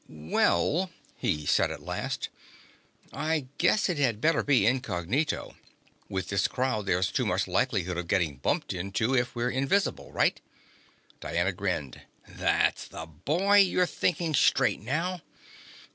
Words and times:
"Well," 0.09 0.89
he 1.15 1.45
said 1.45 1.69
at 1.69 1.83
last, 1.83 2.29
"I 3.13 3.45
guess 3.59 3.87
it 3.87 3.99
had 3.99 4.19
better 4.19 4.41
be 4.41 4.65
incognito. 4.65 5.55
With 6.09 6.29
this 6.29 6.47
crowd, 6.47 6.87
there's 6.87 7.11
too 7.11 7.23
much 7.23 7.47
likelihood 7.47 7.97
of 7.97 8.07
getting 8.07 8.37
bumped 8.37 8.73
into 8.73 9.13
if 9.13 9.35
we're 9.35 9.51
invisible. 9.51 10.11
Right?" 10.11 10.41
Diana 11.19 11.51
grinned. 11.51 12.01
"That's 12.27 12.87
the 12.87 13.05
boy! 13.05 13.57
You're 13.57 13.85
thinking 13.85 14.33
straight 14.33 14.79
now!" 14.81 15.21